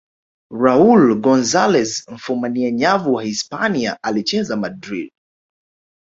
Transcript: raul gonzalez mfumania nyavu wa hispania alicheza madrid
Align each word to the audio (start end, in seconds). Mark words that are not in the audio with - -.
raul 0.63 1.15
gonzalez 1.21 2.03
mfumania 2.09 2.71
nyavu 2.71 3.13
wa 3.13 3.23
hispania 3.23 3.97
alicheza 4.03 4.55
madrid 4.57 5.11